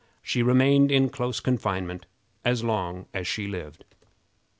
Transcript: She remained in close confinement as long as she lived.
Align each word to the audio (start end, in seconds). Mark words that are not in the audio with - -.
She 0.23 0.41
remained 0.41 0.91
in 0.91 1.09
close 1.09 1.39
confinement 1.39 2.07
as 2.43 2.63
long 2.63 3.05
as 3.13 3.27
she 3.27 3.45
lived. 3.47 3.85